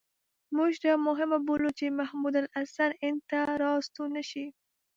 موږ 0.57 0.71
دا 0.85 0.93
مهمه 1.07 1.37
بولو 1.47 1.69
چې 1.77 1.95
محمود 1.99 2.33
الحسن 2.41 2.91
هند 3.01 3.19
ته 3.29 3.39
را 3.61 3.71
ستون 3.87 4.09
نه 4.17 4.23
شي. 4.29 4.45